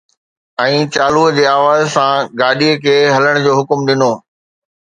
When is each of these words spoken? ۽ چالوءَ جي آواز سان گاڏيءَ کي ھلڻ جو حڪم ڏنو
۽ 0.63 0.77
چالوءَ 0.95 1.33
جي 1.35 1.43
آواز 1.55 1.81
سان 1.97 2.15
گاڏيءَ 2.39 2.81
کي 2.87 2.95
ھلڻ 3.17 3.33
جو 3.45 3.51
حڪم 3.59 3.79
ڏنو 3.91 4.11